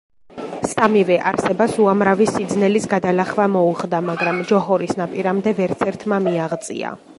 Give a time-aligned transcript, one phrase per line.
[0.69, 6.95] სამივე არსებას უამრავი სიძნელის გადალახვა მოუხდა, მაგრამ ჯოჰორის ნაპირამდე ვერცერთმა მიაღწია.